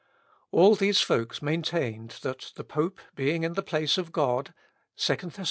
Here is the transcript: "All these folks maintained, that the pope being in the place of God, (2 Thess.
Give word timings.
"All 0.51 0.73
these 0.73 0.99
folks 1.01 1.43
maintained, 1.43 2.17
that 2.23 2.53
the 2.55 2.63
pope 2.63 2.99
being 3.13 3.43
in 3.43 3.53
the 3.53 3.61
place 3.61 3.99
of 3.99 4.11
God, 4.11 4.51
(2 4.97 5.15
Thess. 5.15 5.39